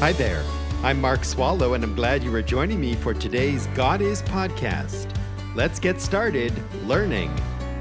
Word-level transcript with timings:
Hi 0.00 0.12
there. 0.12 0.42
I'm 0.82 0.98
Mark 0.98 1.26
Swallow, 1.26 1.74
and 1.74 1.84
I'm 1.84 1.94
glad 1.94 2.24
you 2.24 2.34
are 2.34 2.40
joining 2.40 2.80
me 2.80 2.94
for 2.94 3.12
today's 3.12 3.66
God 3.74 4.00
Is 4.00 4.22
podcast. 4.22 5.14
Let's 5.54 5.78
get 5.78 6.00
started 6.00 6.54
learning 6.86 7.28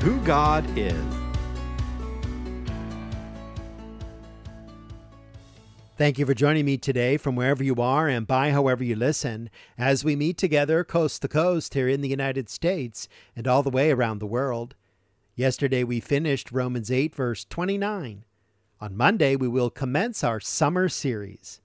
who 0.03 0.19
God 0.25 0.65
is. 0.77 1.01
Thank 5.95 6.19
you 6.19 6.25
for 6.25 6.33
joining 6.33 6.65
me 6.65 6.77
today 6.77 7.15
from 7.15 7.37
wherever 7.37 7.63
you 7.63 7.75
are 7.75 8.09
and 8.09 8.27
by 8.27 8.51
however 8.51 8.83
you 8.83 8.97
listen 8.97 9.49
as 9.77 10.03
we 10.03 10.17
meet 10.17 10.37
together 10.37 10.83
coast 10.83 11.21
to 11.21 11.29
coast 11.29 11.73
here 11.73 11.87
in 11.87 12.01
the 12.01 12.09
United 12.09 12.49
States 12.49 13.07
and 13.33 13.47
all 13.47 13.63
the 13.63 13.69
way 13.69 13.91
around 13.91 14.19
the 14.19 14.27
world. 14.27 14.75
Yesterday 15.37 15.85
we 15.85 16.01
finished 16.01 16.51
Romans 16.51 16.91
8, 16.91 17.15
verse 17.15 17.45
29. 17.45 18.25
On 18.81 18.97
Monday 18.97 19.37
we 19.37 19.47
will 19.47 19.69
commence 19.69 20.21
our 20.21 20.41
summer 20.41 20.89
series. 20.89 21.61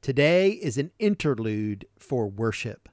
Today 0.00 0.50
is 0.50 0.78
an 0.78 0.92
interlude 0.98 1.86
for 1.98 2.28
worship. 2.28 2.88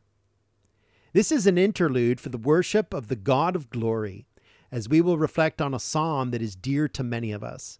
This 1.13 1.32
is 1.32 1.46
an 1.46 1.58
interlude 1.58 2.20
for 2.20 2.30
the 2.30 2.38
worship 2.38 2.94
of 2.94 3.08
the 3.08 3.16
God 3.16 3.55
of 3.55 3.70
glory, 3.70 4.26
as 4.72 4.90
we 4.90 5.02
will 5.02 5.18
reflect 5.18 5.62
on 5.62 5.73
a 5.73 5.80
psalm 5.80 6.32
that 6.32 6.41
is 6.41 6.55
dear 6.55 6.88
to 6.90 7.04
many 7.04 7.32
of 7.32 7.44
us. 7.44 7.80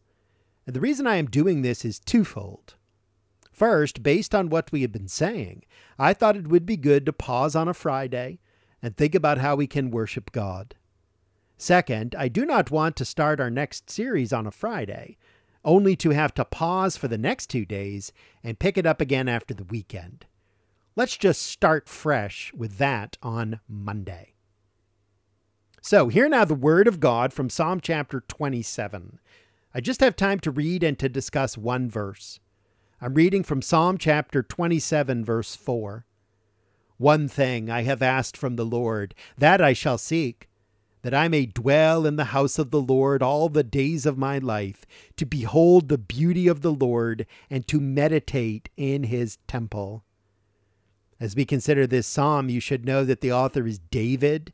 And 0.68 0.76
the 0.76 0.80
reason 0.80 1.08
I 1.08 1.16
am 1.16 1.26
doing 1.26 1.64
this 1.64 1.84
is 1.84 2.00
twofold. 2.00 2.76
First, 3.52 4.04
based 4.04 4.36
on 4.36 4.50
what 4.50 4.72
we 4.72 4.84
have 4.84 4.92
been 4.92 5.08
saying, 5.08 5.64
I 5.98 6.14
thought 6.14 6.38
it 6.38 6.48
would 6.48 6.66
be 6.66 6.78
good 6.78 7.06
to 7.08 7.14
pause 7.14 7.56
on 7.56 7.68
a 7.68 7.74
Friday 7.74 8.40
and 8.82 8.96
think 8.96 9.16
about 9.16 9.40
how 9.40 9.56
we 9.56 9.66
can 9.66 9.92
worship 9.92 10.32
God. 10.32 10.76
Second, 11.58 12.14
I 12.18 12.28
do 12.28 12.46
not 12.46 12.70
want 12.70 12.96
to 12.98 13.06
start 13.06 13.40
our 13.40 13.50
next 13.50 13.90
series 13.90 14.32
on 14.32 14.46
a 14.46 14.52
Friday, 14.52 15.18
only 15.66 15.96
to 15.98 16.12
have 16.12 16.34
to 16.36 16.46
pause 16.46 16.96
for 16.96 17.10
the 17.10 17.18
next 17.18 17.48
two 17.48 17.66
days 17.66 18.14
and 18.44 18.60
pick 18.60 18.78
it 18.78 18.86
up 18.86 19.02
again 19.02 19.28
after 19.28 19.54
the 19.54 19.66
weekend. 19.66 20.26
Let's 20.96 21.18
just 21.18 21.42
start 21.42 21.90
fresh 21.90 22.54
with 22.54 22.78
that 22.78 23.18
on 23.22 23.60
Monday. 23.68 24.36
So, 25.82 26.08
hear 26.08 26.30
now 26.30 26.46
the 26.46 26.56
Word 26.56 26.88
of 26.88 27.00
God 27.00 27.34
from 27.34 27.50
Psalm 27.50 27.82
chapter 27.82 28.22
27. 28.22 29.20
I 29.74 29.82
just 29.82 30.00
have 30.00 30.16
time 30.16 30.40
to 30.40 30.52
read 30.52 30.84
and 30.84 30.98
to 31.00 31.10
discuss 31.10 31.58
one 31.58 31.90
verse. 31.90 32.40
I'm 33.02 33.14
reading 33.14 33.44
from 33.44 33.62
Psalm 33.62 33.98
chapter 33.98 34.42
27, 34.42 35.26
verse 35.26 35.56
4. 35.56 36.06
One 36.98 37.28
thing 37.28 37.70
I 37.70 37.84
have 37.84 38.02
asked 38.02 38.38
from 38.38 38.56
the 38.56 38.66
Lord, 38.66 39.14
that 39.38 39.62
I 39.62 39.74
shall 39.74 39.98
seek, 39.98 40.48
that 41.06 41.14
I 41.14 41.28
may 41.28 41.46
dwell 41.46 42.08
in 42.08 42.16
the 42.16 42.34
house 42.34 42.58
of 42.58 42.72
the 42.72 42.82
Lord 42.82 43.22
all 43.22 43.48
the 43.48 43.62
days 43.64 44.08
of 44.08 44.18
my 44.18 44.40
life, 44.40 44.88
to 45.18 45.26
behold 45.28 45.88
the 45.88 46.00
beauty 46.00 46.48
of 46.48 46.62
the 46.62 46.74
Lord 46.74 47.28
and 47.48 47.68
to 47.68 47.80
meditate 47.80 48.70
in 48.76 49.04
his 49.04 49.38
temple. 49.48 50.04
As 51.20 51.36
we 51.36 51.46
consider 51.46 51.86
this 51.86 52.08
psalm, 52.08 52.50
you 52.50 52.60
should 52.60 52.88
know 52.88 53.04
that 53.06 53.22
the 53.22 53.32
author 53.32 53.68
is 53.68 53.78
David. 53.78 54.52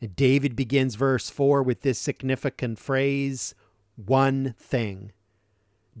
And 0.00 0.16
David 0.16 0.56
begins 0.56 0.94
verse 0.94 1.28
4 1.28 1.62
with 1.62 1.82
this 1.82 1.98
significant 1.98 2.78
phrase, 2.78 3.54
one 3.96 4.54
thing. 4.58 5.12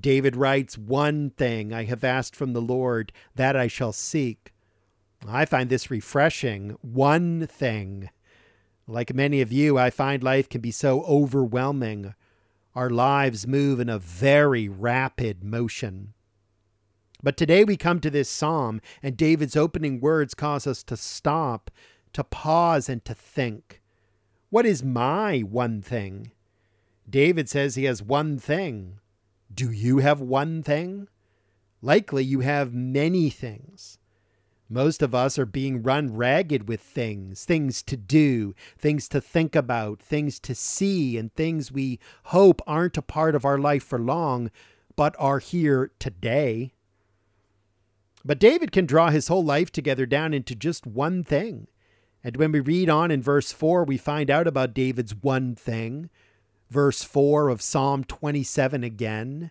David 0.00 0.34
writes, 0.34 0.78
One 0.78 1.28
thing 1.28 1.74
I 1.74 1.84
have 1.84 2.04
asked 2.04 2.34
from 2.34 2.54
the 2.54 2.62
Lord, 2.62 3.12
that 3.34 3.54
I 3.54 3.66
shall 3.66 3.92
seek. 3.92 4.54
I 5.28 5.44
find 5.44 5.68
this 5.68 5.90
refreshing. 5.90 6.78
One 6.80 7.46
thing. 7.46 8.08
Like 8.90 9.14
many 9.14 9.40
of 9.40 9.52
you, 9.52 9.78
I 9.78 9.88
find 9.88 10.20
life 10.20 10.48
can 10.48 10.60
be 10.60 10.72
so 10.72 11.04
overwhelming. 11.04 12.12
Our 12.74 12.90
lives 12.90 13.46
move 13.46 13.78
in 13.78 13.88
a 13.88 14.00
very 14.00 14.68
rapid 14.68 15.44
motion. 15.44 16.12
But 17.22 17.36
today 17.36 17.62
we 17.62 17.76
come 17.76 18.00
to 18.00 18.10
this 18.10 18.28
psalm, 18.28 18.80
and 19.00 19.16
David's 19.16 19.54
opening 19.54 20.00
words 20.00 20.34
cause 20.34 20.66
us 20.66 20.82
to 20.82 20.96
stop, 20.96 21.70
to 22.14 22.24
pause, 22.24 22.88
and 22.88 23.04
to 23.04 23.14
think. 23.14 23.80
What 24.48 24.66
is 24.66 24.82
my 24.82 25.38
one 25.40 25.82
thing? 25.82 26.32
David 27.08 27.48
says 27.48 27.76
he 27.76 27.84
has 27.84 28.02
one 28.02 28.40
thing. 28.40 28.98
Do 29.54 29.70
you 29.70 29.98
have 29.98 30.20
one 30.20 30.64
thing? 30.64 31.06
Likely 31.80 32.24
you 32.24 32.40
have 32.40 32.74
many 32.74 33.30
things. 33.30 33.99
Most 34.72 35.02
of 35.02 35.16
us 35.16 35.36
are 35.36 35.46
being 35.46 35.82
run 35.82 36.14
ragged 36.14 36.68
with 36.68 36.80
things, 36.80 37.44
things 37.44 37.82
to 37.82 37.96
do, 37.96 38.54
things 38.78 39.08
to 39.08 39.20
think 39.20 39.56
about, 39.56 40.00
things 40.00 40.38
to 40.40 40.54
see, 40.54 41.18
and 41.18 41.34
things 41.34 41.72
we 41.72 41.98
hope 42.26 42.62
aren't 42.68 42.96
a 42.96 43.02
part 43.02 43.34
of 43.34 43.44
our 43.44 43.58
life 43.58 43.82
for 43.82 43.98
long, 43.98 44.48
but 44.94 45.16
are 45.18 45.40
here 45.40 45.90
today. 45.98 46.72
But 48.24 48.38
David 48.38 48.70
can 48.70 48.86
draw 48.86 49.10
his 49.10 49.26
whole 49.26 49.44
life 49.44 49.72
together 49.72 50.06
down 50.06 50.32
into 50.32 50.54
just 50.54 50.86
one 50.86 51.24
thing. 51.24 51.66
And 52.22 52.36
when 52.36 52.52
we 52.52 52.60
read 52.60 52.88
on 52.88 53.10
in 53.10 53.22
verse 53.22 53.50
4, 53.50 53.82
we 53.82 53.96
find 53.96 54.30
out 54.30 54.46
about 54.46 54.72
David's 54.72 55.14
one 55.14 55.56
thing 55.56 56.10
verse 56.70 57.02
4 57.02 57.48
of 57.48 57.60
Psalm 57.60 58.04
27 58.04 58.84
again. 58.84 59.50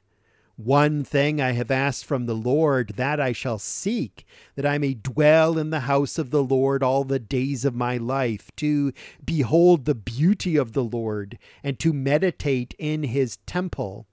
One 0.62 1.06
thing 1.06 1.40
I 1.40 1.54
have 1.54 1.72
asked 1.72 2.04
from 2.04 2.26
the 2.26 2.36
Lord, 2.36 2.96
that 2.98 3.18
I 3.18 3.32
shall 3.32 3.60
seek, 3.60 4.26
that 4.56 4.66
I 4.66 4.78
may 4.78 4.94
dwell 4.94 5.58
in 5.58 5.70
the 5.70 5.82
house 5.82 6.18
of 6.18 6.32
the 6.32 6.44
Lord 6.44 6.84
all 6.84 7.06
the 7.06 7.18
days 7.18 7.64
of 7.64 7.74
my 7.74 7.96
life, 7.96 8.52
to 8.58 8.92
behold 9.24 9.86
the 9.86 9.96
beauty 9.96 10.58
of 10.58 10.74
the 10.74 10.84
Lord, 10.84 11.40
and 11.64 11.80
to 11.80 11.94
meditate 11.94 12.76
in 12.78 13.04
his 13.04 13.38
temple. 13.46 14.06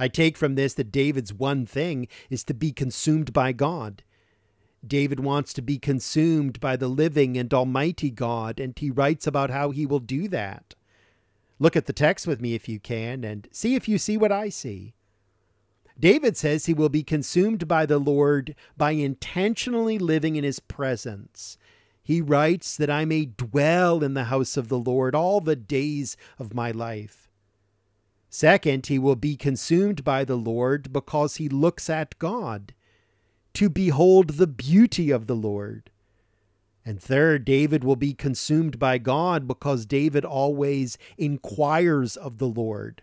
I 0.00 0.08
take 0.08 0.36
from 0.36 0.56
this 0.56 0.74
that 0.74 0.90
David's 0.90 1.32
one 1.32 1.64
thing 1.64 2.08
is 2.28 2.42
to 2.42 2.52
be 2.52 2.72
consumed 2.72 3.32
by 3.32 3.52
God. 3.52 4.02
David 4.84 5.20
wants 5.20 5.52
to 5.52 5.62
be 5.62 5.78
consumed 5.78 6.58
by 6.58 6.74
the 6.74 6.88
living 6.88 7.36
and 7.36 7.54
almighty 7.54 8.10
God, 8.10 8.58
and 8.58 8.76
he 8.76 8.90
writes 8.90 9.28
about 9.28 9.50
how 9.50 9.70
he 9.70 9.86
will 9.86 10.00
do 10.00 10.26
that. 10.26 10.74
Look 11.58 11.76
at 11.76 11.86
the 11.86 11.92
text 11.92 12.26
with 12.26 12.40
me 12.40 12.54
if 12.54 12.68
you 12.68 12.78
can 12.78 13.24
and 13.24 13.48
see 13.50 13.74
if 13.74 13.88
you 13.88 13.98
see 13.98 14.16
what 14.16 14.32
I 14.32 14.48
see. 14.48 14.94
David 15.98 16.36
says 16.36 16.66
he 16.66 16.74
will 16.74 16.90
be 16.90 17.02
consumed 17.02 17.66
by 17.66 17.86
the 17.86 17.98
Lord 17.98 18.54
by 18.76 18.90
intentionally 18.90 19.98
living 19.98 20.36
in 20.36 20.44
his 20.44 20.60
presence. 20.60 21.56
He 22.02 22.20
writes 22.20 22.76
that 22.76 22.90
I 22.90 23.04
may 23.04 23.24
dwell 23.24 24.04
in 24.04 24.14
the 24.14 24.24
house 24.24 24.56
of 24.56 24.68
the 24.68 24.78
Lord 24.78 25.14
all 25.14 25.40
the 25.40 25.56
days 25.56 26.16
of 26.38 26.54
my 26.54 26.70
life. 26.70 27.30
Second, 28.28 28.86
he 28.86 28.98
will 28.98 29.16
be 29.16 29.36
consumed 29.36 30.04
by 30.04 30.22
the 30.24 30.36
Lord 30.36 30.92
because 30.92 31.36
he 31.36 31.48
looks 31.48 31.88
at 31.88 32.18
God, 32.18 32.74
to 33.54 33.70
behold 33.70 34.30
the 34.30 34.46
beauty 34.46 35.10
of 35.10 35.26
the 35.26 35.34
Lord. 35.34 35.90
And 36.86 37.02
third, 37.02 37.44
David 37.44 37.82
will 37.82 37.96
be 37.96 38.14
consumed 38.14 38.78
by 38.78 38.98
God 38.98 39.48
because 39.48 39.84
David 39.84 40.24
always 40.24 40.96
inquires 41.18 42.16
of 42.16 42.38
the 42.38 42.46
Lord. 42.46 43.02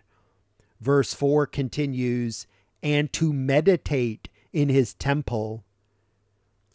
Verse 0.80 1.12
4 1.12 1.46
continues, 1.46 2.46
and 2.82 3.12
to 3.12 3.30
meditate 3.30 4.30
in 4.54 4.70
his 4.70 4.94
temple. 4.94 5.64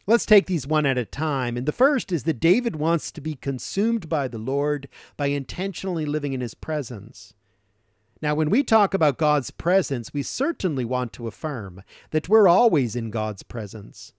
Let's 0.06 0.26
take 0.26 0.46
these 0.46 0.68
one 0.68 0.86
at 0.86 1.00
a 1.00 1.06
time. 1.06 1.58
And 1.58 1.66
the 1.66 1.72
first 1.72 2.12
is 2.12 2.26
that 2.26 2.40
David 2.40 2.76
wants 2.76 3.12
to 3.12 3.22
be 3.22 3.34
consumed 3.34 4.08
by 4.08 4.28
the 4.28 4.38
Lord 4.38 4.88
by 5.18 5.28
intentionally 5.28 6.06
living 6.06 6.34
in 6.34 6.42
his 6.42 6.54
presence. 6.54 7.34
Now, 8.22 8.36
when 8.36 8.52
we 8.52 8.64
talk 8.64 8.94
about 8.94 9.18
God's 9.18 9.50
presence, 9.50 10.14
we 10.14 10.22
certainly 10.22 10.86
want 10.86 11.12
to 11.14 11.28
affirm 11.28 11.82
that 12.12 12.30
we're 12.30 12.48
always 12.48 12.96
in 12.96 13.10
God's 13.10 13.42
presence. 13.42 14.14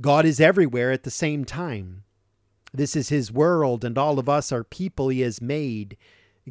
God 0.00 0.24
is 0.24 0.40
everywhere 0.40 0.90
at 0.90 1.02
the 1.02 1.10
same 1.10 1.44
time. 1.44 2.04
This 2.76 2.96
is 2.96 3.08
His 3.08 3.30
world, 3.30 3.84
and 3.84 3.96
all 3.96 4.18
of 4.18 4.28
us 4.28 4.50
are 4.50 4.64
people 4.64 5.08
He 5.08 5.20
has 5.20 5.40
made. 5.40 5.96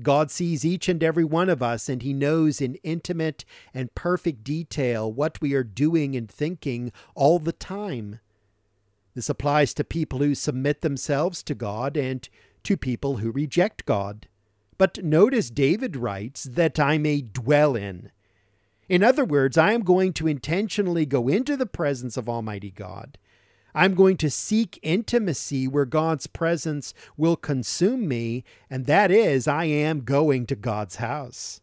God 0.01 0.31
sees 0.31 0.63
each 0.63 0.88
and 0.88 1.03
every 1.03 1.25
one 1.25 1.50
of 1.50 1.61
us, 1.61 1.89
and 1.89 2.01
He 2.01 2.13
knows 2.13 2.61
in 2.61 2.75
intimate 2.75 3.44
and 3.73 3.94
perfect 3.94 4.41
detail 4.41 5.11
what 5.11 5.41
we 5.41 5.53
are 5.53 5.66
doing 5.66 6.16
and 6.16 6.31
thinking 6.31 6.93
all 7.14 7.40
the 7.40 7.52
time. 7.52 8.22
This 9.16 9.28
applies 9.28 9.73
to 9.73 9.84
people 9.84 10.20
who 10.20 10.34
submit 10.34 10.79
themselves 10.79 11.43
to 11.43 11.53
God 11.53 11.97
and 11.97 12.28
to 12.64 12.78
people 12.78 13.17
who 13.17 13.29
reject 13.29 13.85
God. 13.85 14.28
But 14.78 15.03
notice 15.03 15.49
David 15.49 15.97
writes, 15.97 16.46
that 16.46 16.79
I 16.79 16.97
may 16.97 17.22
dwell 17.22 17.76
in. 17.76 18.11
In 18.87 19.03
other 19.03 19.26
words, 19.26 19.58
I 19.58 19.73
am 19.73 19.81
going 19.81 20.14
to 20.14 20.28
intentionally 20.28 21.05
go 21.05 21.28
into 21.28 21.58
the 21.58 21.66
presence 21.66 22.16
of 22.16 22.29
Almighty 22.29 22.72
God. 22.72 23.17
I'm 23.75 23.96
going 23.96 24.17
to 24.17 24.29
seek 24.29 24.79
intimacy 24.84 25.67
where 25.67 25.85
God's 25.85 26.28
presence 26.28 26.93
will 27.17 27.35
consume 27.35 28.08
me, 28.08 28.43
and 28.70 28.85
that 28.85 29.09
is, 29.09 29.47
I 29.47 29.66
am 29.66 30.02
going 30.02 30.46
to 30.47 30.55
God's 30.55 30.97
house. 30.97 31.61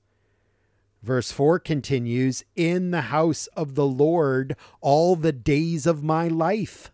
Verse 1.03 1.33
4 1.33 1.59
continues 1.61 2.45
In 2.57 2.91
the 2.91 3.03
house 3.03 3.47
of 3.49 3.75
the 3.75 3.87
Lord 3.87 4.57
all 4.81 5.17
the 5.17 5.33
days 5.33 5.87
of 5.87 6.03
my 6.03 6.29
life. 6.29 6.91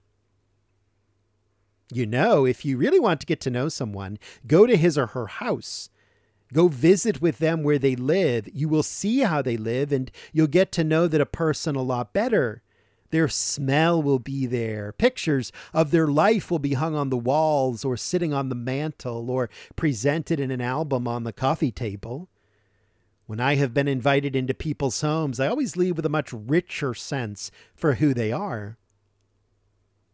You 1.92 2.06
know, 2.06 2.44
if 2.44 2.64
you 2.64 2.76
really 2.76 3.00
want 3.00 3.20
to 3.20 3.26
get 3.26 3.40
to 3.42 3.50
know 3.50 3.68
someone, 3.68 4.18
go 4.46 4.66
to 4.66 4.76
his 4.76 4.98
or 4.98 5.08
her 5.08 5.26
house. 5.26 5.88
Go 6.52 6.68
visit 6.68 7.20
with 7.20 7.38
them 7.38 7.62
where 7.62 7.78
they 7.78 7.96
live. 7.96 8.48
You 8.52 8.68
will 8.68 8.82
see 8.84 9.20
how 9.20 9.42
they 9.42 9.56
live, 9.56 9.90
and 9.92 10.10
you'll 10.32 10.46
get 10.46 10.70
to 10.72 10.84
know 10.84 11.08
that 11.08 11.20
a 11.20 11.26
person 11.26 11.74
a 11.74 11.82
lot 11.82 12.12
better 12.12 12.62
Their 13.16 13.28
smell 13.28 14.02
will 14.02 14.18
be 14.18 14.44
there. 14.44 14.92
Pictures 14.92 15.50
of 15.72 15.90
their 15.90 16.06
life 16.06 16.50
will 16.50 16.58
be 16.58 16.74
hung 16.74 16.94
on 16.94 17.08
the 17.08 17.16
walls 17.16 17.82
or 17.82 17.96
sitting 17.96 18.34
on 18.34 18.50
the 18.50 18.54
mantel 18.54 19.30
or 19.30 19.48
presented 19.74 20.38
in 20.38 20.50
an 20.50 20.60
album 20.60 21.08
on 21.08 21.24
the 21.24 21.32
coffee 21.32 21.72
table. 21.72 22.28
When 23.24 23.40
I 23.40 23.54
have 23.54 23.72
been 23.72 23.88
invited 23.88 24.36
into 24.36 24.52
people's 24.52 25.00
homes, 25.00 25.40
I 25.40 25.46
always 25.46 25.78
leave 25.78 25.96
with 25.96 26.04
a 26.04 26.10
much 26.10 26.30
richer 26.30 26.92
sense 26.92 27.50
for 27.74 27.94
who 27.94 28.12
they 28.12 28.32
are. 28.32 28.76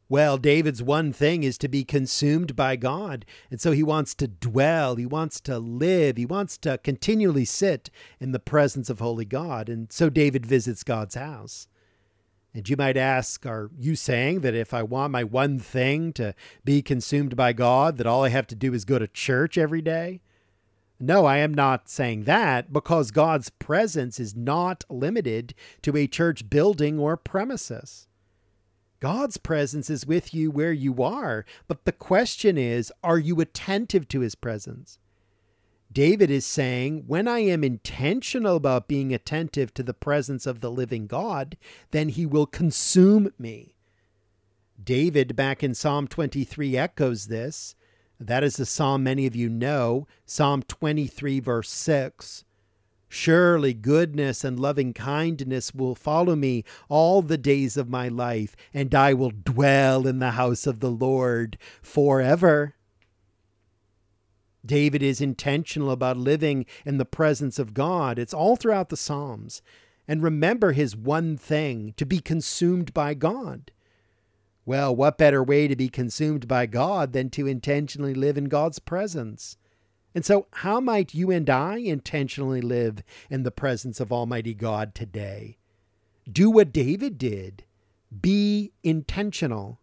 Well, 0.08 0.38
David's 0.38 0.80
one 0.80 1.12
thing 1.12 1.42
is 1.42 1.58
to 1.58 1.66
be 1.66 1.82
consumed 1.82 2.54
by 2.54 2.76
God. 2.76 3.26
And 3.50 3.60
so 3.60 3.72
he 3.72 3.82
wants 3.82 4.14
to 4.14 4.28
dwell, 4.28 4.94
he 4.94 5.06
wants 5.06 5.40
to 5.40 5.58
live, 5.58 6.18
he 6.18 6.24
wants 6.24 6.56
to 6.58 6.78
continually 6.78 7.46
sit 7.46 7.90
in 8.20 8.30
the 8.30 8.38
presence 8.38 8.88
of 8.88 9.00
holy 9.00 9.24
God. 9.24 9.68
And 9.68 9.92
so 9.92 10.08
David 10.08 10.46
visits 10.46 10.84
God's 10.84 11.16
house. 11.16 11.66
And 12.54 12.68
you 12.68 12.76
might 12.76 12.96
ask, 12.96 13.46
are 13.46 13.70
you 13.78 13.96
saying 13.96 14.40
that 14.40 14.54
if 14.54 14.74
I 14.74 14.82
want 14.82 15.12
my 15.12 15.24
one 15.24 15.58
thing 15.58 16.12
to 16.14 16.34
be 16.64 16.82
consumed 16.82 17.34
by 17.34 17.52
God, 17.52 17.96
that 17.96 18.06
all 18.06 18.24
I 18.24 18.28
have 18.28 18.46
to 18.48 18.54
do 18.54 18.74
is 18.74 18.84
go 18.84 18.98
to 18.98 19.08
church 19.08 19.56
every 19.56 19.80
day? 19.80 20.20
No, 21.00 21.24
I 21.24 21.38
am 21.38 21.52
not 21.52 21.88
saying 21.88 22.24
that 22.24 22.72
because 22.72 23.10
God's 23.10 23.50
presence 23.50 24.20
is 24.20 24.36
not 24.36 24.84
limited 24.88 25.54
to 25.82 25.96
a 25.96 26.06
church 26.06 26.48
building 26.48 26.98
or 26.98 27.16
premises. 27.16 28.06
God's 29.00 29.36
presence 29.36 29.90
is 29.90 30.06
with 30.06 30.32
you 30.32 30.52
where 30.52 30.72
you 30.72 31.02
are. 31.02 31.44
But 31.66 31.86
the 31.86 31.92
question 31.92 32.56
is, 32.56 32.92
are 33.02 33.18
you 33.18 33.40
attentive 33.40 34.06
to 34.08 34.20
his 34.20 34.36
presence? 34.36 35.00
David 35.92 36.30
is 36.30 36.46
saying, 36.46 37.04
when 37.06 37.28
I 37.28 37.40
am 37.40 37.62
intentional 37.62 38.56
about 38.56 38.88
being 38.88 39.12
attentive 39.12 39.74
to 39.74 39.82
the 39.82 39.92
presence 39.92 40.46
of 40.46 40.60
the 40.60 40.70
living 40.70 41.06
God, 41.06 41.56
then 41.90 42.08
he 42.08 42.24
will 42.24 42.46
consume 42.46 43.32
me. 43.38 43.74
David, 44.82 45.36
back 45.36 45.62
in 45.62 45.74
Psalm 45.74 46.08
23, 46.08 46.76
echoes 46.76 47.26
this. 47.26 47.74
That 48.18 48.44
is 48.44 48.58
a 48.58 48.66
psalm 48.66 49.02
many 49.02 49.26
of 49.26 49.36
you 49.36 49.48
know, 49.48 50.06
Psalm 50.24 50.62
23, 50.62 51.40
verse 51.40 51.70
6. 51.70 52.44
Surely 53.08 53.74
goodness 53.74 54.42
and 54.42 54.58
loving 54.58 54.94
kindness 54.94 55.74
will 55.74 55.94
follow 55.94 56.34
me 56.34 56.64
all 56.88 57.20
the 57.20 57.36
days 57.36 57.76
of 57.76 57.90
my 57.90 58.08
life, 58.08 58.56
and 58.72 58.94
I 58.94 59.12
will 59.12 59.32
dwell 59.32 60.06
in 60.06 60.18
the 60.18 60.30
house 60.30 60.66
of 60.66 60.80
the 60.80 60.90
Lord 60.90 61.58
forever. 61.82 62.74
David 64.64 65.02
is 65.02 65.20
intentional 65.20 65.90
about 65.90 66.16
living 66.16 66.66
in 66.84 66.98
the 66.98 67.04
presence 67.04 67.58
of 67.58 67.74
God. 67.74 68.18
It's 68.18 68.34
all 68.34 68.56
throughout 68.56 68.88
the 68.88 68.96
Psalms. 68.96 69.62
And 70.06 70.22
remember 70.22 70.72
his 70.72 70.96
one 70.96 71.36
thing 71.36 71.94
to 71.96 72.06
be 72.06 72.20
consumed 72.20 72.92
by 72.92 73.14
God. 73.14 73.70
Well, 74.64 74.94
what 74.94 75.18
better 75.18 75.42
way 75.42 75.66
to 75.66 75.74
be 75.74 75.88
consumed 75.88 76.46
by 76.46 76.66
God 76.66 77.12
than 77.12 77.30
to 77.30 77.46
intentionally 77.46 78.14
live 78.14 78.38
in 78.38 78.44
God's 78.44 78.78
presence? 78.78 79.56
And 80.14 80.24
so, 80.24 80.46
how 80.52 80.78
might 80.78 81.14
you 81.14 81.30
and 81.30 81.48
I 81.48 81.78
intentionally 81.78 82.60
live 82.60 83.02
in 83.30 83.42
the 83.42 83.50
presence 83.50 83.98
of 83.98 84.12
Almighty 84.12 84.54
God 84.54 84.94
today? 84.94 85.56
Do 86.30 86.50
what 86.50 86.72
David 86.72 87.18
did 87.18 87.64
be 88.20 88.72
intentional. 88.82 89.80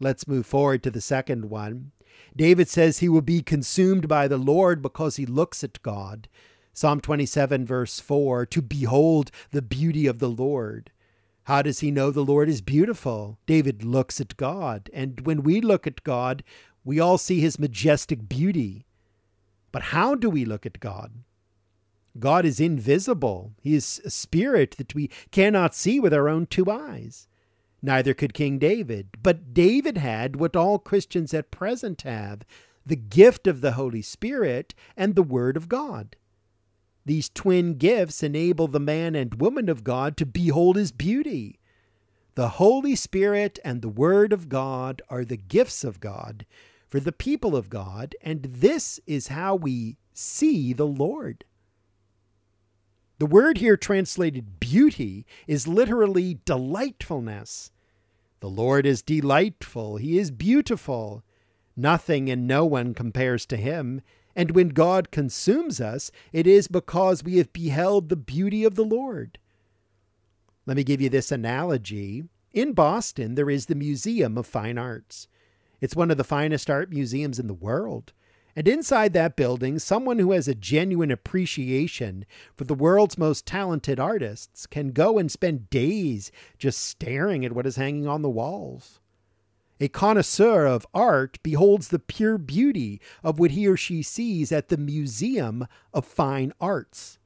Let's 0.00 0.26
move 0.26 0.46
forward 0.46 0.82
to 0.84 0.90
the 0.90 1.00
second 1.00 1.50
one. 1.50 1.92
David 2.36 2.68
says 2.68 2.98
he 2.98 3.08
will 3.08 3.22
be 3.22 3.42
consumed 3.42 4.08
by 4.08 4.28
the 4.28 4.38
Lord 4.38 4.82
because 4.82 5.16
he 5.16 5.26
looks 5.26 5.62
at 5.64 5.82
God. 5.82 6.28
Psalm 6.72 7.00
27, 7.00 7.66
verse 7.66 7.98
4 7.98 8.46
to 8.46 8.62
behold 8.62 9.30
the 9.50 9.62
beauty 9.62 10.06
of 10.06 10.18
the 10.18 10.28
Lord. 10.28 10.90
How 11.44 11.62
does 11.62 11.80
he 11.80 11.90
know 11.90 12.10
the 12.10 12.24
Lord 12.24 12.48
is 12.48 12.60
beautiful? 12.60 13.38
David 13.46 13.82
looks 13.82 14.20
at 14.20 14.36
God. 14.36 14.90
And 14.92 15.22
when 15.22 15.42
we 15.42 15.60
look 15.60 15.86
at 15.86 16.04
God, 16.04 16.44
we 16.84 17.00
all 17.00 17.18
see 17.18 17.40
his 17.40 17.58
majestic 17.58 18.28
beauty. 18.28 18.86
But 19.72 19.84
how 19.84 20.14
do 20.14 20.30
we 20.30 20.44
look 20.44 20.66
at 20.66 20.78
God? 20.78 21.12
God 22.18 22.44
is 22.44 22.60
invisible. 22.60 23.54
He 23.60 23.74
is 23.74 24.00
a 24.04 24.10
spirit 24.10 24.76
that 24.78 24.94
we 24.94 25.10
cannot 25.30 25.74
see 25.74 25.98
with 25.98 26.12
our 26.12 26.28
own 26.28 26.46
two 26.46 26.70
eyes. 26.70 27.28
Neither 27.80 28.14
could 28.14 28.34
King 28.34 28.58
David. 28.58 29.08
But 29.22 29.54
David 29.54 29.98
had 29.98 30.36
what 30.36 30.56
all 30.56 30.78
Christians 30.78 31.32
at 31.32 31.50
present 31.50 32.02
have 32.02 32.42
the 32.84 32.96
gift 32.96 33.46
of 33.46 33.60
the 33.60 33.72
Holy 33.72 34.02
Spirit 34.02 34.74
and 34.96 35.14
the 35.14 35.22
Word 35.22 35.56
of 35.56 35.68
God. 35.68 36.16
These 37.04 37.28
twin 37.28 37.74
gifts 37.74 38.22
enable 38.22 38.68
the 38.68 38.80
man 38.80 39.14
and 39.14 39.40
woman 39.40 39.68
of 39.68 39.84
God 39.84 40.16
to 40.16 40.26
behold 40.26 40.76
His 40.76 40.92
beauty. 40.92 41.58
The 42.34 42.50
Holy 42.50 42.94
Spirit 42.94 43.58
and 43.64 43.82
the 43.82 43.88
Word 43.88 44.32
of 44.32 44.48
God 44.48 45.02
are 45.08 45.24
the 45.24 45.36
gifts 45.36 45.84
of 45.84 46.00
God 46.00 46.46
for 46.88 47.00
the 47.00 47.12
people 47.12 47.54
of 47.54 47.68
God, 47.68 48.14
and 48.22 48.42
this 48.44 48.98
is 49.06 49.28
how 49.28 49.54
we 49.54 49.98
see 50.14 50.72
the 50.72 50.86
Lord. 50.86 51.44
The 53.18 53.26
word 53.26 53.58
here 53.58 53.76
translated 53.76 54.60
beauty 54.60 55.26
is 55.46 55.66
literally 55.66 56.38
delightfulness. 56.44 57.72
The 58.40 58.48
Lord 58.48 58.86
is 58.86 59.02
delightful. 59.02 59.96
He 59.96 60.18
is 60.18 60.30
beautiful. 60.30 61.24
Nothing 61.76 62.30
and 62.30 62.46
no 62.46 62.64
one 62.64 62.94
compares 62.94 63.44
to 63.46 63.56
him. 63.56 64.02
And 64.36 64.52
when 64.52 64.68
God 64.68 65.10
consumes 65.10 65.80
us, 65.80 66.12
it 66.32 66.46
is 66.46 66.68
because 66.68 67.24
we 67.24 67.38
have 67.38 67.52
beheld 67.52 68.08
the 68.08 68.16
beauty 68.16 68.62
of 68.62 68.76
the 68.76 68.84
Lord. 68.84 69.38
Let 70.64 70.76
me 70.76 70.84
give 70.84 71.00
you 71.00 71.08
this 71.08 71.32
analogy. 71.32 72.24
In 72.52 72.72
Boston, 72.72 73.34
there 73.34 73.50
is 73.50 73.66
the 73.66 73.74
Museum 73.74 74.38
of 74.38 74.46
Fine 74.46 74.78
Arts. 74.78 75.26
It's 75.80 75.96
one 75.96 76.12
of 76.12 76.18
the 76.18 76.24
finest 76.24 76.70
art 76.70 76.90
museums 76.90 77.38
in 77.40 77.48
the 77.48 77.54
world. 77.54 78.12
And 78.58 78.66
inside 78.66 79.12
that 79.12 79.36
building, 79.36 79.78
someone 79.78 80.18
who 80.18 80.32
has 80.32 80.48
a 80.48 80.54
genuine 80.54 81.12
appreciation 81.12 82.26
for 82.56 82.64
the 82.64 82.74
world's 82.74 83.16
most 83.16 83.46
talented 83.46 84.00
artists 84.00 84.66
can 84.66 84.90
go 84.90 85.16
and 85.16 85.30
spend 85.30 85.70
days 85.70 86.32
just 86.58 86.84
staring 86.84 87.44
at 87.44 87.52
what 87.52 87.68
is 87.68 87.76
hanging 87.76 88.08
on 88.08 88.22
the 88.22 88.28
walls. 88.28 88.98
A 89.78 89.86
connoisseur 89.86 90.66
of 90.66 90.88
art 90.92 91.38
beholds 91.44 91.86
the 91.86 92.00
pure 92.00 92.36
beauty 92.36 93.00
of 93.22 93.38
what 93.38 93.52
he 93.52 93.68
or 93.68 93.76
she 93.76 94.02
sees 94.02 94.50
at 94.50 94.70
the 94.70 94.76
Museum 94.76 95.68
of 95.94 96.04
Fine 96.04 96.52
Arts. 96.60 97.20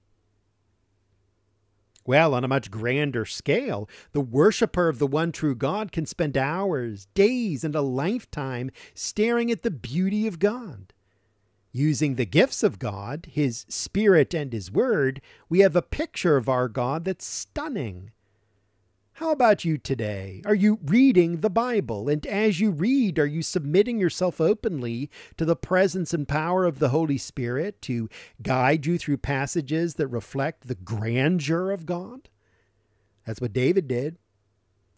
Well, 2.05 2.34
on 2.34 2.44
a 2.44 2.49
much 2.49 2.70
grander 2.70 3.25
scale, 3.25 3.88
the 4.12 4.20
worshiper 4.20 4.90
of 4.90 4.99
the 4.99 5.06
one 5.06 5.32
true 5.32 5.55
God 5.55 5.93
can 5.93 6.05
spend 6.05 6.36
hours, 6.36 7.06
days, 7.15 7.65
and 7.65 7.74
a 7.74 7.81
lifetime 7.81 8.70
staring 8.93 9.51
at 9.51 9.62
the 9.62 9.70
beauty 9.70 10.27
of 10.27 10.39
God. 10.39 10.93
Using 11.74 12.17
the 12.17 12.26
gifts 12.26 12.62
of 12.62 12.79
God, 12.79 13.26
His 13.31 13.64
Spirit 13.69 14.34
and 14.34 14.52
His 14.52 14.70
Word, 14.70 15.22
we 15.48 15.60
have 15.60 15.74
a 15.74 15.81
picture 15.81 16.36
of 16.36 16.48
our 16.48 16.69
God 16.69 17.06
that's 17.06 17.24
stunning. 17.24 18.10
How 19.14 19.31
about 19.31 19.64
you 19.64 19.79
today? 19.79 20.43
Are 20.44 20.55
you 20.55 20.81
reading 20.84 21.41
the 21.41 21.48
Bible? 21.48 22.10
And 22.10 22.26
as 22.26 22.60
you 22.60 22.70
read, 22.70 23.19
are 23.19 23.26
you 23.26 23.41
submitting 23.41 23.98
yourself 23.98 24.38
openly 24.38 25.10
to 25.38 25.46
the 25.46 25.56
presence 25.56 26.12
and 26.12 26.29
power 26.29 26.64
of 26.64 26.79
the 26.79 26.91
Holy 26.91 27.17
Spirit 27.17 27.81
to 27.82 28.10
guide 28.43 28.84
you 28.84 28.98
through 28.98 29.19
passages 29.19 29.94
that 29.94 30.08
reflect 30.08 30.69
the 30.69 30.74
grandeur 30.74 31.70
of 31.70 31.86
God? 31.86 32.29
That's 33.26 33.41
what 33.41 33.52
David 33.52 33.88
did. 33.88 34.19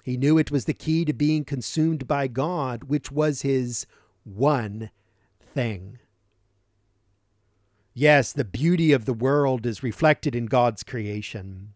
He 0.04 0.16
knew 0.16 0.38
it 0.38 0.50
was 0.50 0.64
the 0.64 0.74
key 0.74 1.04
to 1.04 1.12
being 1.12 1.44
consumed 1.44 2.08
by 2.08 2.26
God, 2.26 2.84
which 2.84 3.12
was 3.12 3.42
his 3.42 3.86
one 4.24 4.90
thing. 5.54 5.98
Yes, 7.96 8.32
the 8.32 8.44
beauty 8.44 8.90
of 8.90 9.04
the 9.04 9.14
world 9.14 9.64
is 9.64 9.84
reflected 9.84 10.34
in 10.34 10.46
God's 10.46 10.82
creation. 10.82 11.74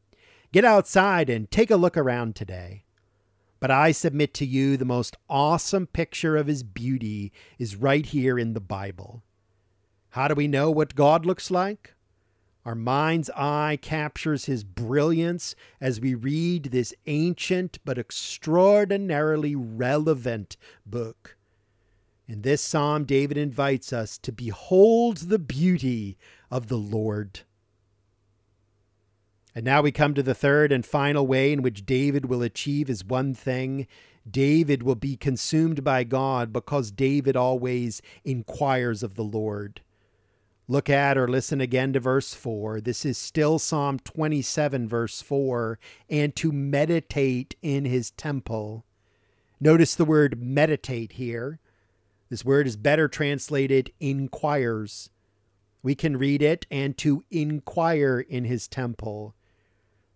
Get 0.51 0.65
outside 0.65 1.31
and 1.31 1.49
take 1.49 1.71
a 1.71 1.77
look 1.77 1.97
around 1.97 2.35
today. 2.35 2.83
But 3.61 3.71
I 3.71 3.93
submit 3.93 4.35
to 4.35 4.45
you 4.45 4.77
the 4.77 4.85
most 4.85 5.17
awesome 5.31 5.87
picture 5.87 6.37
of 6.37 6.49
his 6.49 6.65
beauty 6.65 7.33
is 7.57 7.77
right 7.77 8.05
here 8.05 8.37
in 8.37 8.53
the 8.53 8.61
Bible. 8.61 9.23
How 10.11 10.27
do 10.27 10.35
we 10.35 10.49
know 10.49 10.73
what 10.73 10.97
God 10.97 11.25
looks 11.25 11.53
like? 11.53 11.95
Our 12.65 12.75
mind's 12.75 13.31
eye 13.37 13.79
captures 13.81 14.47
his 14.47 14.65
brilliance 14.65 15.55
as 15.81 16.01
we 16.01 16.15
read 16.17 16.65
this 16.65 16.93
ancient 17.07 17.79
but 17.85 17.97
extraordinarily 17.97 19.55
relevant 19.55 20.57
book. 20.85 21.38
In 22.29 22.43
this 22.43 22.61
psalm, 22.61 23.05
David 23.05 23.39
invites 23.39 23.91
us 23.91 24.19
to 24.19 24.31
behold 24.31 25.17
the 25.17 25.39
beauty 25.39 26.19
of 26.51 26.69
the 26.69 26.77
Lord. 26.77 27.41
And 29.55 29.65
now 29.65 29.81
we 29.81 29.91
come 29.91 30.13
to 30.13 30.23
the 30.23 30.35
third 30.35 30.71
and 30.71 30.85
final 30.85 31.27
way 31.27 31.53
in 31.53 31.63
which 31.63 31.87
David 31.87 32.27
will 32.27 32.43
achieve 32.43 32.89
his 32.89 33.03
one 33.03 33.33
thing. 33.33 33.87
David 34.31 34.83
will 34.83 34.95
be 34.95 35.17
consumed 35.17 35.83
by 35.83 36.05
God 36.05 36.53
because 36.53 36.91
David 36.91 37.35
always 37.35 38.03
inquires 38.25 39.03
of 39.03 39.15
the 39.15 39.25
Lord. 39.25 39.81
Look 40.69 40.91
at 40.91 41.17
or 41.17 41.27
listen 41.27 41.63
again 41.63 41.95
to 41.95 42.01
verse 42.01 42.35
4. 42.35 42.83
This 42.83 43.07
is 43.07 43.17
still 43.17 43.59
Psalm 43.59 43.99
27, 44.01 44.87
verse 44.87 45.23
4, 45.23 45.79
and 46.11 46.37
to 46.37 46.53
meditate 46.53 47.57
in 47.63 47.87
his 47.87 48.11
temple. 48.11 48.85
Notice 49.59 49.95
the 49.95 50.05
word 50.05 50.43
meditate 50.43 51.13
here. 51.13 51.59
This 52.31 52.45
word 52.45 52.67
is 52.67 52.77
better 52.77 53.09
translated 53.09 53.93
inquires. 54.01 55.11
We 55.83 55.95
can 55.95 56.17
read 56.17 56.43
it 56.43 56.67
and 56.71 56.97
to 56.99 57.25
inquire 57.31 58.21
in 58.21 58.45
his 58.45 58.69
temple. 58.69 59.35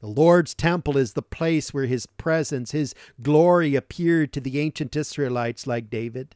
The 0.00 0.08
Lord's 0.08 0.54
temple 0.54 0.96
is 0.96 1.12
the 1.12 1.22
place 1.22 1.72
where 1.72 1.86
his 1.86 2.06
presence, 2.06 2.72
his 2.72 2.94
glory 3.22 3.76
appeared 3.76 4.32
to 4.32 4.40
the 4.40 4.58
ancient 4.58 4.96
Israelites 4.96 5.66
like 5.66 5.88
David. 5.88 6.34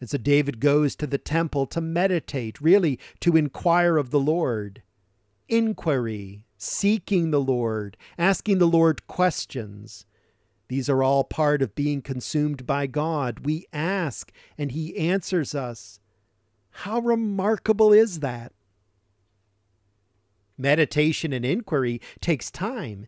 And 0.00 0.08
so 0.08 0.16
David 0.16 0.58
goes 0.58 0.96
to 0.96 1.06
the 1.06 1.18
temple 1.18 1.66
to 1.66 1.80
meditate, 1.80 2.60
really 2.60 2.98
to 3.20 3.36
inquire 3.36 3.98
of 3.98 4.10
the 4.10 4.20
Lord. 4.20 4.82
Inquiry, 5.48 6.46
seeking 6.56 7.30
the 7.30 7.40
Lord, 7.40 7.96
asking 8.16 8.58
the 8.58 8.66
Lord 8.66 9.06
questions. 9.06 10.06
These 10.68 10.88
are 10.90 11.02
all 11.02 11.24
part 11.24 11.62
of 11.62 11.74
being 11.74 12.02
consumed 12.02 12.66
by 12.66 12.86
God. 12.86 13.46
We 13.46 13.66
ask, 13.72 14.30
and 14.56 14.72
He 14.72 14.96
answers 14.96 15.54
us. 15.54 16.00
How 16.70 17.00
remarkable 17.00 17.92
is 17.92 18.20
that? 18.20 18.52
Meditation 20.56 21.32
and 21.32 21.44
inquiry 21.44 22.00
takes 22.20 22.50
time, 22.50 23.06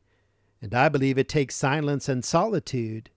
and 0.62 0.74
I 0.74 0.88
believe 0.88 1.18
it 1.18 1.28
takes 1.28 1.54
silence 1.54 2.08
and 2.08 2.24
solitude. 2.24 3.10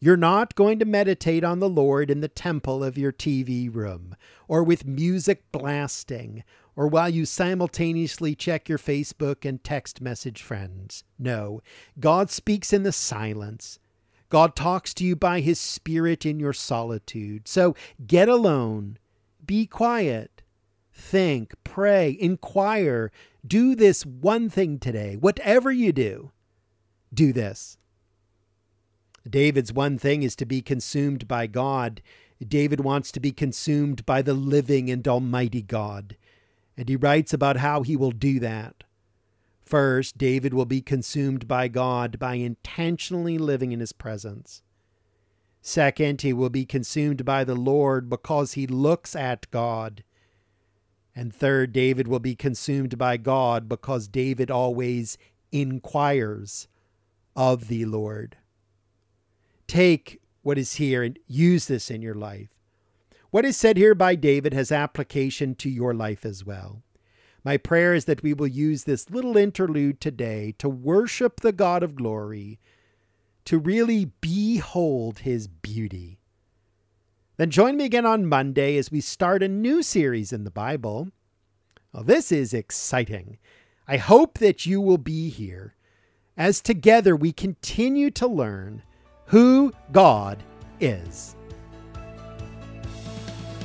You're 0.00 0.16
not 0.16 0.56
going 0.56 0.80
to 0.80 0.84
meditate 0.84 1.44
on 1.44 1.60
the 1.60 1.68
Lord 1.68 2.10
in 2.10 2.20
the 2.20 2.28
temple 2.28 2.82
of 2.82 2.98
your 2.98 3.12
TV 3.12 3.72
room, 3.72 4.16
or 4.48 4.64
with 4.64 4.84
music 4.84 5.44
blasting, 5.52 6.42
or 6.74 6.86
while 6.86 7.08
you 7.08 7.24
simultaneously 7.26 8.34
check 8.34 8.68
your 8.68 8.78
Facebook 8.78 9.48
and 9.48 9.62
text 9.62 10.00
message 10.00 10.42
friends. 10.42 11.04
No, 11.18 11.62
God 12.00 12.30
speaks 12.30 12.72
in 12.72 12.82
the 12.82 12.92
silence. 12.92 13.78
God 14.28 14.56
talks 14.56 14.94
to 14.94 15.04
you 15.04 15.14
by 15.14 15.40
His 15.40 15.60
Spirit 15.60 16.24
in 16.24 16.40
your 16.40 16.54
solitude. 16.54 17.46
So 17.46 17.76
get 18.06 18.28
alone, 18.28 18.98
be 19.44 19.66
quiet, 19.66 20.42
think, 20.92 21.52
pray, 21.64 22.16
inquire. 22.18 23.10
Do 23.46 23.74
this 23.74 24.06
one 24.06 24.48
thing 24.48 24.78
today. 24.78 25.16
Whatever 25.16 25.70
you 25.70 25.92
do, 25.92 26.30
do 27.12 27.32
this. 27.32 27.76
David's 29.28 29.72
one 29.72 29.98
thing 29.98 30.22
is 30.22 30.34
to 30.36 30.46
be 30.46 30.62
consumed 30.62 31.28
by 31.28 31.46
God. 31.46 32.02
David 32.46 32.80
wants 32.80 33.12
to 33.12 33.20
be 33.20 33.32
consumed 33.32 34.04
by 34.04 34.22
the 34.22 34.34
living 34.34 34.90
and 34.90 35.06
almighty 35.06 35.62
God. 35.62 36.16
And 36.82 36.88
he 36.88 36.96
writes 36.96 37.32
about 37.32 37.58
how 37.58 37.82
he 37.82 37.94
will 37.94 38.10
do 38.10 38.40
that. 38.40 38.82
First, 39.64 40.18
David 40.18 40.52
will 40.52 40.64
be 40.64 40.80
consumed 40.80 41.46
by 41.46 41.68
God 41.68 42.18
by 42.18 42.34
intentionally 42.34 43.38
living 43.38 43.70
in 43.70 43.78
his 43.78 43.92
presence. 43.92 44.62
Second, 45.60 46.22
he 46.22 46.32
will 46.32 46.50
be 46.50 46.66
consumed 46.66 47.24
by 47.24 47.44
the 47.44 47.54
Lord 47.54 48.10
because 48.10 48.54
he 48.54 48.66
looks 48.66 49.14
at 49.14 49.48
God. 49.52 50.02
And 51.14 51.32
third, 51.32 51.72
David 51.72 52.08
will 52.08 52.18
be 52.18 52.34
consumed 52.34 52.98
by 52.98 53.16
God 53.16 53.68
because 53.68 54.08
David 54.08 54.50
always 54.50 55.16
inquires 55.52 56.66
of 57.36 57.68
the 57.68 57.84
Lord 57.84 58.38
take 59.68 60.20
what 60.42 60.58
is 60.58 60.74
here 60.74 61.04
and 61.04 61.16
use 61.28 61.66
this 61.66 61.92
in 61.92 62.02
your 62.02 62.16
life. 62.16 62.61
What 63.32 63.46
is 63.46 63.56
said 63.56 63.78
here 63.78 63.94
by 63.94 64.14
David 64.14 64.52
has 64.52 64.70
application 64.70 65.54
to 65.54 65.70
your 65.70 65.94
life 65.94 66.26
as 66.26 66.44
well. 66.44 66.82
My 67.42 67.56
prayer 67.56 67.94
is 67.94 68.04
that 68.04 68.22
we 68.22 68.34
will 68.34 68.46
use 68.46 68.84
this 68.84 69.08
little 69.08 69.38
interlude 69.38 70.02
today 70.02 70.54
to 70.58 70.68
worship 70.68 71.40
the 71.40 71.50
God 71.50 71.82
of 71.82 71.94
glory, 71.94 72.60
to 73.46 73.58
really 73.58 74.12
behold 74.20 75.20
his 75.20 75.48
beauty. 75.48 76.18
Then 77.38 77.48
join 77.48 77.78
me 77.78 77.86
again 77.86 78.04
on 78.04 78.26
Monday 78.26 78.76
as 78.76 78.92
we 78.92 79.00
start 79.00 79.42
a 79.42 79.48
new 79.48 79.82
series 79.82 80.30
in 80.34 80.44
the 80.44 80.50
Bible. 80.50 81.08
Well, 81.90 82.04
this 82.04 82.32
is 82.32 82.52
exciting. 82.52 83.38
I 83.88 83.96
hope 83.96 84.40
that 84.40 84.66
you 84.66 84.78
will 84.78 84.98
be 84.98 85.30
here 85.30 85.74
as 86.36 86.60
together 86.60 87.16
we 87.16 87.32
continue 87.32 88.10
to 88.10 88.26
learn 88.26 88.82
who 89.24 89.72
God 89.90 90.42
is. 90.80 91.34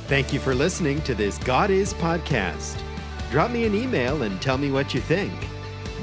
Thank 0.08 0.32
you 0.32 0.40
for 0.40 0.54
listening 0.54 1.02
to 1.02 1.14
this 1.14 1.36
God 1.36 1.70
Is 1.70 1.92
podcast. 1.92 2.80
Drop 3.30 3.50
me 3.50 3.66
an 3.66 3.74
email 3.74 4.22
and 4.22 4.40
tell 4.40 4.56
me 4.56 4.70
what 4.70 4.94
you 4.94 5.02
think. 5.02 5.34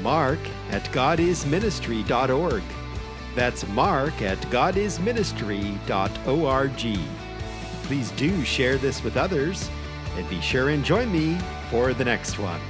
Mark 0.00 0.38
at 0.70 0.84
godisministry.org. 0.92 2.62
That's 3.34 3.66
mark 3.66 4.22
at 4.22 4.38
godisministry.org. 4.42 6.98
Please 7.82 8.10
do 8.12 8.44
share 8.44 8.78
this 8.78 9.02
with 9.02 9.16
others 9.16 9.68
and 10.16 10.30
be 10.30 10.40
sure 10.40 10.68
and 10.68 10.84
join 10.84 11.10
me 11.10 11.36
for 11.68 11.92
the 11.92 12.04
next 12.04 12.38
one. 12.38 12.60